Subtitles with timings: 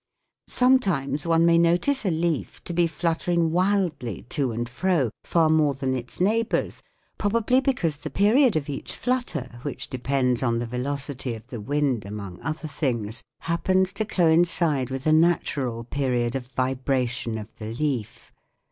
[0.47, 5.75] Sometimes one may notice a leaf to be fluttering wildly to and fro, far more
[5.75, 6.81] than its neighbours,
[7.19, 12.03] probably because the period of each flutter, which depends on the velocity of the wind
[12.03, 18.31] among other things, happens to coincide with a natural period of vibration of the leaf.